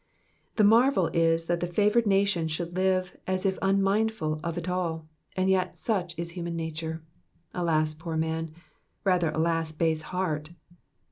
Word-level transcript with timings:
The 0.55 0.63
marvel 0.63 1.11
is 1.13 1.45
that 1.45 1.59
the 1.59 1.67
favoured 1.67 2.07
nation 2.07 2.47
should 2.47 2.75
live 2.75 3.15
as 3.27 3.45
if 3.45 3.59
unmindful 3.61 4.39
of 4.43 4.57
it 4.57 4.67
all, 4.67 5.07
and 5.37 5.47
yet 5.47 5.77
such 5.77 6.17
is 6.17 6.31
human 6.31 6.55
nature. 6.55 7.03
Alas, 7.53 7.93
poor 7.93 8.17
man! 8.17 8.51
Rather, 9.03 9.29
alas, 9.29 9.71
base 9.71 10.01
heart 10.01 10.53